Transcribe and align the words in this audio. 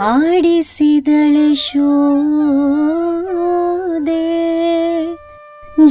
आसिि 0.00 1.00
दले 1.06 1.54
शो 1.54 1.90
दे 4.00 4.24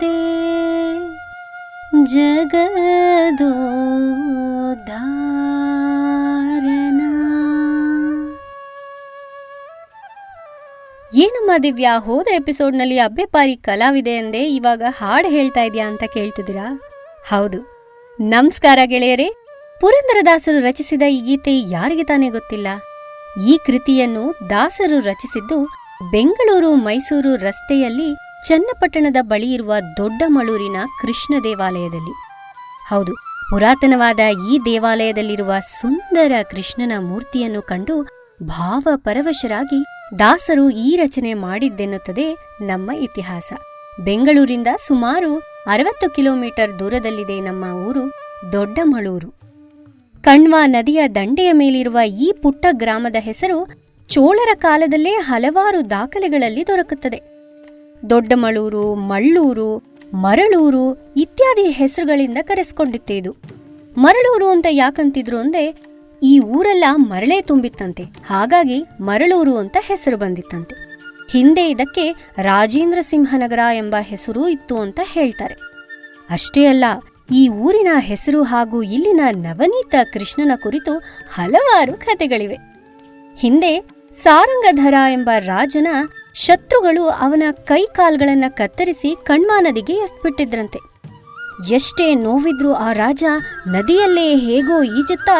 दे 0.00 0.18
ಏನಮ್ಮ 11.14 11.50
ದಿವ್ಯಾ? 11.62 11.98
ಹೋದ 11.98 12.26
ಎಪಿಸೋಡ್ನಲ್ಲಿ 12.34 12.98
ಅಬ್ಬೆಪಾರಿ 12.98 13.56
ಕಲಾವಿದೆ 13.56 14.10
ಎಂದೇ 14.10 14.38
ಇವಾಗ 14.38 14.82
ಹಾಡು 14.98 15.28
ಹೇಳ್ತಾ 15.28 15.60
ಇದೆಯಾ 15.60 15.86
ಅಂತ 15.88 16.04
ಕೇಳ್ತಿದ್ದೀರಾ? 16.14 16.80
ಹೌದು. 17.28 17.58
ನಮಸ್ಕಾರ 18.20 18.78
ಗೆಳೆಯರೇ. 18.84 19.28
ಪುರಂದರದಾಸರು 19.80 20.60
ರಚಿಸಿದ 20.60 21.02
ಈ 21.02 21.20
ಗೀತೆ 21.20 21.60
ಯಾರಿಗೆ 21.60 22.04
ತಾನೇ 22.04 22.30
ಗೊತ್ತಿಲ್ಲ? 22.30 22.68
ಈ 23.48 23.58
ಕೃತಿಯನ್ನು 23.66 24.50
ದಾಸರು 24.50 25.00
ರಚಿಸಿದ್ದು 25.00 25.64
ಬೆಂಗಳೂರು 26.10 26.74
ಮೈಸೂರು 26.74 27.36
ರಸ್ತೆಯಲ್ಲಿ 27.36 28.16
ಚನ್ನಪಟ್ಟಣದ 28.48 29.16
ಬಳಿ 29.20 29.52
ಇರುವ 29.52 29.74
ದೊಡ್ಡಮಳೂರಿನ 29.96 30.76
ಕೃಷ್ಣ 31.00 31.34
ದೇವಾಲಯದಲ್ಲಿ. 31.44 32.14
ಹೌದು, 32.88 33.14
ಪುರಾತನವಾದ 33.50 34.20
ಈ 34.52 34.58
ದೇವಾಲಯದಲ್ಲಿರುವ 34.64 35.52
ಸುಂದರ 35.80 36.32
ಕೃಷ್ಣನ 36.50 36.92
ಮೂರ್ತಿಯನ್ನು 37.00 37.62
ಕಂಡು 37.62 38.02
ಭಾವಪರವಶರಾಗಿ 38.42 40.01
ದಾಸರು 40.18 40.70
ಈ 40.70 40.96
ರಚನೆ 40.96 41.34
ಮಾಡಿದ್ದೆನ್ನುತ್ತದೆ 41.34 42.36
ನಮ್ಮ 42.60 42.90
ಇತಿಹಾಸ. 42.90 43.52
ಬೆಂಗಳೂರಿಂದ 44.00 44.66
ಸುಮಾರು 44.86 45.38
ಅರವತ್ತು 45.66 46.10
ಕಿಲೋಮೀಟರ್ 46.10 46.78
ದೂರದಲ್ಲಿದೆ 46.78 47.40
ನಮ್ಮ 47.40 47.64
ಊರು 47.88 48.12
ದೊಡ್ಡಮಳೂರು. 48.52 49.28
ಕಣ್ವ 50.22 50.54
ನದಿಯ 50.66 51.08
ದಂಡೆಯ 51.08 51.52
ಮೇಲಿರುವ 51.52 51.98
ಈ 52.06 52.32
ಪುಟ್ಟ 52.42 52.66
ಗ್ರಾಮದ 52.72 53.16
ಹೆಸರು 53.18 53.66
ಚೋಳರ 54.08 54.54
ಕಾಲದಲ್ಲೇ 54.54 55.10
ಹಲವಾರು 55.10 55.90
ದಾಖಲೆಗಳಲ್ಲಿ 55.90 56.66
ದೊರಕುತ್ತದೆ. 56.66 57.22
ದೊಡ್ಡಮಳೂರು, 58.10 58.94
ಮಳ್ಳೂರು, 58.94 59.98
ಮರಳೂರು 60.14 61.12
ಇತ್ಯಾದಿ 61.16 61.70
ಹೆಸರುಗಳಿಂದ 61.70 62.36
ಕರೆಸ್ಕೊಂಡಿತ್ತೆ 62.42 63.16
ಇದು 63.16 63.36
ಮರಳೂರು 63.98 64.48
ಅಂತ 64.48 64.66
ಯಾಕಂತಿದ್ರು 64.70 65.38
ಅಂದ್ರೆ 65.38 65.91
ಈ 66.22 66.38
ಊರೆಲ್ಲ 66.38 66.84
ಮರಳೇ 66.94 67.40
ತುಂಬಿತ್ತಂತೆ. 67.40 68.02
ಹಾಗಾಗಿ 68.26 68.78
ಮರಳೂರು 69.00 69.56
ಅಂತ 69.56 69.76
ಹೆಸರು 69.80 70.16
ಬಂದಿತ್ತಂತೆ. 70.16 70.74
ಹಿಂದೆ 71.30 71.70
ಇದಕ್ಕೆ 71.70 72.04
ರಾಜೇಂದ್ರ 72.38 72.98
ಸಿಂಹನಗರ 73.02 73.58
ಎಂಬ 73.74 73.96
ಹೆಸರು 74.00 74.48
ಇತ್ತು 74.48 74.80
ಅಂತ 74.80 75.00
ಹೇಳ್ತಾರೆ. 75.02 75.54
ಅಷ್ಟೇ 76.30 76.64
ಅಲ್ಲ, 76.66 76.84
ಈ 77.32 77.48
ಊರಿನ 77.48 77.88
ಹೆಸರು 77.98 78.42
ಹಾಗೂ 78.42 78.82
ಇಲ್ಲಿನ 78.82 79.20
ನವನೀತ 79.30 79.94
ಕೃಷ್ಣನ 80.12 80.52
ಕುರಿತು 80.62 80.92
ಹಲವಾರು 81.34 81.92
ಕಥೆಗಳಿವೆ. 81.92 82.58
ಹಿಂದೆ 83.36 83.72
ಸಾರಂಗಧರ 84.14 84.94
ಎಂಬ 85.12 85.30
ರಾಜನ 85.38 85.88
ಶತ್ರುಗಳು 86.34 87.08
ಅವನ 87.08 87.42
ಕೈ 87.64 87.86
ಕಾಲ್ಗಳನ್ನ 87.86 88.44
ಕತ್ತರಿಸಿ 88.48 89.16
ಕಣ್ಮಾ 89.24 89.60
ನದಿಗೆ 89.60 89.92
ಎಸ್ಬಿಟ್ಟಿದ್ರಂತೆ. 89.92 90.80
ಎಷ್ಟೇ 91.74 92.14
ನೋವಿದ್ರೂ 92.14 92.72
ಆ 92.72 92.92
ರಾಜ 92.92 93.24
ನದಿಯಲ್ಲೇ 93.68 94.34
ಹೇಗೋ 94.36 94.82
ಈಜುತ್ತಾ 94.82 95.36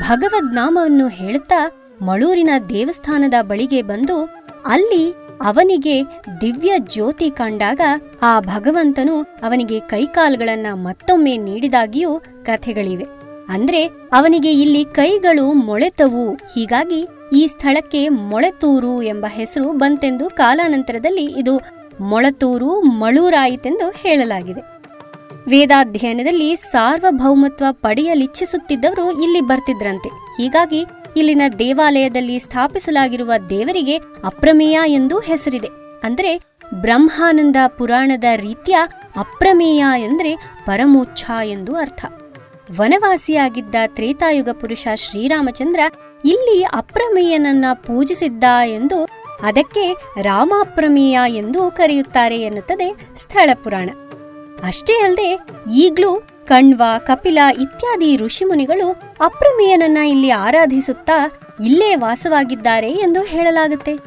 ಭಗವದ್ 0.00 0.54
ನಾಮವನ್ನು 0.54 1.08
ಹೇಳುತ್ತಾ 1.08 1.70
ಮಳೂರಿನ 2.02 2.50
ದೇವಸ್ಥಾನದ 2.68 3.34
ಬಳಿಗೆ 3.42 3.82
ಬಂದು 3.82 4.24
ಅಲ್ಲಿ 4.66 5.14
ಅವನಿಗೆ 5.42 6.02
ದಿವ್ಯ 6.40 6.72
ಜ್ಯೋತಿ 6.78 7.30
ಕಂಡಾಗ 7.30 7.80
ಆ 8.22 8.40
ಭಗವಂತನು 8.40 9.22
ಅವನಿಗೆ 9.22 9.80
ಕೈಕಾಲುಗಳನ್ನ 9.80 10.66
ಮತ್ತೊಮ್ಮೆ 10.72 11.36
ನೀಡಿದಾಗಿಯೂ 11.36 12.20
ಕಥೆಗಳಿವೆ. 12.44 13.06
ಅಂದ್ರೆ 13.48 13.86
ಅವನಿಗೆ 13.86 14.52
ಇಲ್ಲಿ 14.52 14.84
ಕೈಗಳು 14.84 15.52
ಮೊಳೆತವು. 15.52 16.34
ಹೀಗಾಗಿ 16.34 17.08
ಈ 17.32 17.46
ಸ್ಥಳಕ್ಕೆ 17.46 18.08
ಮೊಳೆತೂರು 18.08 19.02
ಎಂಬ 19.02 19.26
ಹೆಸರು 19.28 19.72
ಬಂತೆಂದು 19.72 20.30
ಕಾಲಾನಂತರದಲ್ಲಿ 20.30 21.24
ಇದು 21.24 21.60
ಮೊಳತೂರು 22.00 22.80
ಮಳೂರಾಯಿತೆಂದು 22.80 23.90
ಹೇಳಲಾಗಿದೆ. 23.90 24.75
ವೇದಾಧ್ಯಯನದಲ್ಲಿ 25.48 26.56
ಸಾರ್ವಭೌಮತ್ವ 26.56 27.64
ಪಡೆಯಲಿಚ್ಛಿಸುತ್ತಿದ್ದವರು 27.70 29.22
ಇಲ್ಲಿ 29.22 29.40
ಬರ್ತಿದ್ರಂತೆ. 29.40 30.08
ಹೀಗಾಗಿ 30.08 30.84
ಇಲ್ಲಿನ 31.16 31.42
ದೇವಾಲಯದಲ್ಲಿ 31.58 32.38
ಸ್ಥಾಪಿಸಲಾಗಿರುವ 32.38 33.32
ದೇವರಿಗೆ 33.50 33.96
ಅಪ್ರಮೇಯ 33.96 34.78
ಎಂದು 34.86 35.20
ಹೆಸರಿದೆ. 35.20 35.68
ಅಂದರೆ 36.04 36.56
ಬ್ರಹ್ಮಾನಂದ 36.74 37.56
ಪುರಾಣದ 37.66 38.24
ರೀತಿಯ 38.36 38.76
ಅಪ್ರಮೇಯ 39.16 39.84
ಎಂದರೆ 39.98 40.36
ಪರಮೋಚ್ಛ 40.66 41.30
ಎಂದು 41.44 41.76
ಅರ್ಥ. 41.76 42.04
ವನವಾಸಿಯಾಗಿದ್ದ 42.76 43.74
ತ್ರೇತಾಯುಗ 43.86 44.48
ಪುರುಷ 44.48 44.88
ಶ್ರೀರಾಮಚಂದ್ರ 44.94 45.80
ಇಲ್ಲಿ 46.24 46.62
ಅಪ್ರಮೇಯನನ್ನ 46.62 47.64
ಪೂಜಿಸಿದ್ದ 47.74 48.44
ಎಂದು 48.64 49.04
ಅದಕ್ಕೆ 49.42 49.96
ರಾಮಾಪ್ರಮೇಯ 50.22 51.18
ಎಂದು 51.28 51.70
ಕರೆಯುತ್ತಾರೆ 51.70 52.38
ಎನ್ನುತ್ತದೆ 52.40 52.96
ಸ್ಥಳ 53.16 53.50
ಪುರಾಣ 53.64 53.90
ಅಷ್ಟೇ 54.64 54.92
ಅಲ್ಲದೆ 54.92 55.40
ಈಗ್ಲೂ 55.74 56.22
ಕಣ್ವ, 56.44 56.82
ಕಪಿಲ 56.98 57.38
ಇತ್ಯಾದಿ 57.60 58.16
ಋಷಿಮುನಿಗಳು 58.16 58.90
ಅಪ್ರಮೇಯನನ್ನ 59.20 59.98
ಇಲ್ಲಿ 59.98 60.30
ಆರಾಧಿಸುತ್ತಾ 60.30 61.40
ಇಲ್ಲೇ 61.64 61.94
ವಾಸವಾಗಿದ್ದಾರೆ 61.94 62.92
ಎಂದು 62.92 63.22
ಹೇಳಲಾಗುತ್ತೆ. 63.22 63.98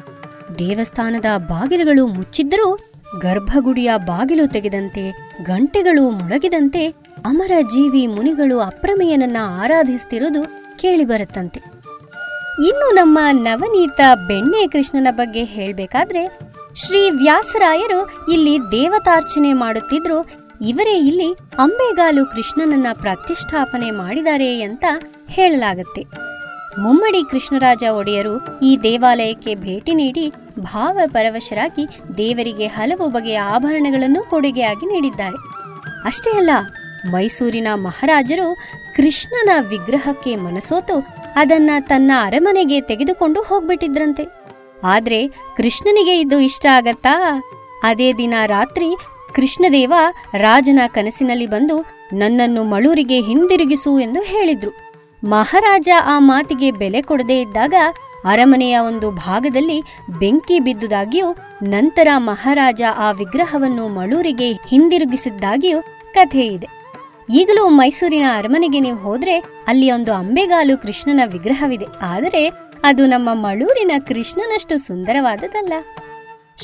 ದೇವಸ್ಥಾನದ 0.58 1.24
ಬಾಗಿಲುಗಳು 1.36 2.06
ಮುಚ್ಚಿದ್ದರೂ 2.06 2.78
ಗರ್ಭಗುಡಿಯ 3.18 3.90
ಬಾಗಿಲು 3.96 4.46
ತೆಗೆದಂತೆ, 4.46 5.34
ಗಂಟೆಗಳು 5.44 6.10
ಮೊಳಗಿದಂತೆ 6.10 6.88
ಅಮರ 7.26 7.52
ಜೀವಿ 7.62 8.06
ಮುನಿಗಳು 8.06 8.60
ಅಪ್ರಮೇಯನನ್ನ 8.60 9.36
ಆರಾಧಿಸ್ತಿರುವುದು 9.62 10.42
ಕೇಳಿಬರುತ್ತಂತೆ. 10.78 11.60
ಇನ್ನು 12.68 12.94
ನಮ್ಮ 12.94 13.18
ನವನೀತ 13.32 14.00
ಬೆಣ್ಣೆ 14.28 14.68
ಕೃಷ್ಣನ 14.68 15.06
ಬಗ್ಗೆ 15.10 15.44
ಹೇಳಬೇಕಾದ್ರೆ, 15.44 16.38
ಶ್ರೀ 16.74 17.10
ವ್ಯಾಸರಾಯರು 17.10 18.30
ಇಲ್ಲಿ 18.32 18.58
ದೇವತಾರ್ಚನೆ 18.60 19.52
ಮಾಡುತ್ತಿದ್ರು 19.52 20.39
ಇವರೇ 20.60 20.94
ಇಲ್ಲಿ 21.06 21.28
ಅಂಬೆಗಾಲು 21.58 22.22
ಕೃಷ್ಣನನ್ನ 22.26 22.88
ಪ್ರತಿಷ್ಠಾಪನೆ 22.92 23.90
ಮಾಡಿದ್ದಾರೆ 23.90 24.48
ಅಂತ 24.62 24.84
ಹೇಳಲಾಗುತ್ತೆ. 25.28 26.02
ಮುಮ್ಮಡಿ 26.78 27.20
ಕೃಷ್ಣರಾಜ 27.30 27.84
ಒಡೆಯರು 27.98 28.34
ಈ 28.60 28.70
ದೇವಾಲಯಕ್ಕೆ 28.82 29.54
ಭೇಟಿ 29.54 29.92
ನೀಡಿ 29.94 30.24
ಭಾವ 30.62 30.98
ಪರವಶರಾಗಿ 31.06 31.84
ದೇವರಿಗೆ 32.16 32.66
ಹಲವು 32.66 33.06
ಬಗೆಯ 33.08 33.38
ಆಭರಣಗಳನ್ನು 33.54 34.22
ಕೊಡುಗೆಯಾಗಿ 34.30 34.86
ನೀಡಿದ್ದಾರೆ. 34.86 35.38
ಅಷ್ಟೇ 36.04 36.32
ಅಲ್ಲ, 36.38 36.50
ಮೈಸೂರಿನ 37.12 37.68
ಮಹಾರಾಜರು 37.74 38.48
ಕೃಷ್ಣನ 38.96 39.50
ವಿಗ್ರಹಕ್ಕೆ 39.68 40.36
ಮನಸೋತು 40.36 40.96
ಅದನ್ನ 41.36 41.70
ತನ್ನ 41.80 42.10
ಅರಮನೆಗೆ 42.22 42.80
ತೆಗೆದುಕೊಂಡು 42.80 43.42
ಹೋಗ್ಬಿಟ್ಟಿದ್ರಂತೆ. 43.42 44.24
ಆದ್ರೆ 44.84 45.28
ಕೃಷ್ಣನಿಗೆ 45.56 46.20
ಇದು 46.20 46.40
ಇಷ್ಟ 46.40 46.66
ಆಗತ್ತಾ? 46.72 47.14
ಅದೇ 47.82 48.12
ದಿನ 48.12 48.34
ರಾತ್ರಿ 48.46 48.88
ಕೃಷ್ಣದೇವ 49.34 49.94
ರಾಜನ 50.34 50.78
ಕನಸಿನಲ್ಲಿ 50.86 51.46
ಬಂದು 51.46 51.76
ನನ್ನನ್ನು 52.12 52.64
ಮಳೂರಿಗೆ 52.64 53.20
ಹಿಂದಿರುಗಿಸು 53.20 54.00
ಎಂದು 54.00 54.20
ಹೇಳಿದ್ರು. 54.22 54.70
ಮಹಾರಾಜ 55.24 55.88
ಆ 56.06 56.18
ಮಾತಿಗೆ 56.18 56.70
ಬೆಲೆ 56.70 57.02
ಕೊಡದೇ 57.02 57.40
ಇದ್ದಾಗ 57.40 57.74
ಅರಮನೆಯ 58.24 58.78
ಒಂದು 58.78 59.10
ಭಾಗದಲ್ಲಿ 59.10 59.80
ಬೆಂಕಿ 60.18 60.60
ಬಿದ್ದುದಾಗಿಯೂ 60.60 61.36
ನಂತರ 61.62 62.08
ಮಹಾರಾಜ 62.16 62.82
ಆ 62.96 63.10
ವಿಗ್ರಹವನ್ನು 63.10 63.88
ಮಳೂರಿಗೆ 63.88 64.52
ಹಿಂದಿರುಗಿಸಿದ್ದಾಗಿಯೂ 64.52 65.82
ಕಥೆ 66.14 66.46
ಇದೆ. 66.46 66.68
ಈಗಲೂ 67.32 67.68
ಮೈಸೂರಿನ 67.68 68.24
ಅರಮನೆಗೆ 68.34 68.80
ನೀವು 68.80 68.96
ಹೋದ್ರೆ 68.96 69.38
ಅಲ್ಲಿ 69.66 69.90
ಒಂದು 69.90 70.12
ಅಂಬೆಗಾಲು 70.12 70.78
ಕೃಷ್ಣನ 70.78 71.20
ವಿಗ್ರಹವಿದೆ. 71.32 71.86
ಆದರೆ 72.02 72.50
ಅದು 72.84 73.06
ನಮ್ಮ 73.06 73.28
ಮಳೂರಿನ 73.34 73.92
ಕೃಷ್ಣನಷ್ಟು 74.06 74.78
ಸುಂದರವಾದದಲ್ಲ 74.78 75.72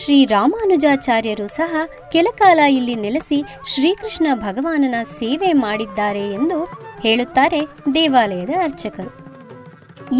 ಶ್ರೀ 0.01 0.17
ರಾಮಾನುಜಾಚಾರ್ಯರು 0.27 1.47
ಸಹ 1.49 1.75
ಕೆಲಕಾಲ 2.13 2.59
ಇಲ್ಲಿ 2.79 2.95
ನೆಲೆಸಿ 2.95 3.39
ಶ್ರೀಕೃಷ್ಣ 3.65 4.27
ಭಗವಾನನ 4.35 4.97
ಸೇವೆ 5.19 5.51
ಮಾಡಿದ್ದಾರೆ 5.63 6.25
ಎಂದು 6.33 6.59
ಹೇಳುತ್ತಾರೆ 7.05 7.61
ದೇವಾಲಯದ 7.95 8.53
ಅರ್ಚಕರು. 8.63 9.13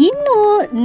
ಇನ್ನು 0.07 0.35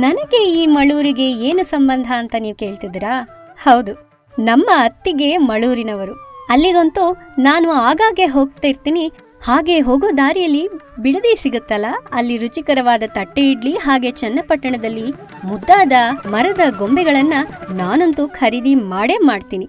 ನನಗೆ 0.00 0.41
ಈ 0.59 0.62
ಮಳೂರಿಗೆ 0.77 1.29
ಏನು 1.49 1.62
ಸಂಬಂಧ 1.65 2.09
ಅಂತ 2.19 2.35
ನೀವು 2.39 2.56
ಕೇಳ್ತಿದ್ದೀರಾ? 2.56 3.15
ಹೌದು, 3.59 3.93
ನಮ್ಮ 4.35 4.69
ಅತ್ತಿಗೆ 4.85 5.31
ಮಳೂರಿನವರು. 5.49 6.15
ಅಲ್ಲಿಗಂತೂ 6.50 7.05
ನಾನು 7.39 7.69
ಆಗಾಗ್ಗೆ 7.89 8.27
ಹೋಗ್ತಾ 8.27 8.69
ಇರ್ತೀನಿ 8.69 9.05
ಹಾಗೆ 9.47 9.77
ಹೋಗೋ 9.81 10.09
ದಾರಿಯಲ್ಲಿ 10.17 10.65
ಬಿಡದೇ 11.05 11.35
ಸಿಗುತ್ತಲ್ಲ? 11.35 11.87
ಅಲ್ಲಿ 12.15 12.35
ರುಚಿಕರವಾದ 12.37 13.03
ತಟ್ಟೆ 13.06 13.43
ಇಡ್ಲಿ 13.50 13.73
ಹಾಗೆ 13.77 14.11
ಚನ್ನಪಟ್ಟಣದಲ್ಲಿ 14.11 15.06
ಮುದ್ದಾದ 15.44 15.93
ಮರದ 16.27 16.65
ಗೊಂಬೆಗಳನ್ನ 16.79 17.37
ನಾನಂತೂ 17.71 18.25
ಖರೀದಿ 18.29 18.75
ಮಾಡೇ 18.93 19.17
ಮಾಡ್ತೀನಿ. 19.31 19.67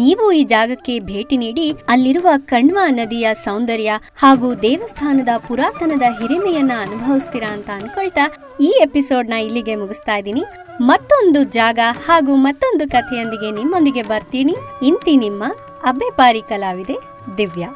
ನೀವು 0.00 0.32
ಈ 0.32 0.42
ಜಾಗಕ್ಕೆ 0.44 0.94
ಭೇಟಿ 0.98 1.36
ನೀಡಿ 1.36 1.64
ಅಲ್ಲಿರುವ 1.88 2.28
ಕಣ್ವ 2.50 2.78
ನದಿಯ 2.88 3.28
ಸೌಂದರ್ಯ 3.44 3.92
ಹಾಗೂ 4.22 4.54
ದೇವಸ್ಥಾನದ 4.54 5.28
ಪುರಾತನದ 5.46 6.02
ಹಿರಿಮೆಯನ್ನ 6.20 6.72
ಅನುಭವಿಸ್ತೀರಾ 6.86 7.50
ಅಂತ 7.56 7.70
ಅನ್ಕೊಳ್ತಾ 7.78 8.24
ಈ 8.60 8.70
ಎಪಿಸೋಡ್ನ 8.86 9.38
ಇಲ್ಲಿಗೆ 9.46 9.74
ಮುಗಿಸ್ತಾ 9.74 10.16
ಇದ್ದೀನಿ. 10.16 10.44
ಮತ್ತೊಂದು 10.90 11.42
ಜಾಗ 11.58 11.78
ಹಾಗೂ 12.06 12.34
ಮತ್ತೊಂದು 12.46 12.86
ಕಥೆಯೊಂದಿಗೆ 12.88 13.50
ನಿಮ್ಮೊಂದಿಗೆ 13.60 14.02
ಬರ್ತೀನಿ. 14.02 14.56
ಇಂತಿ 14.90 15.16
ನಿಮ್ಮ 15.16 15.44
ಅಬ್ಬೆಪಾರಿ 15.92 16.44
ಕಲಾವಿದೆ 16.52 16.98
ದಿವ್ಯಾ. 17.38 17.70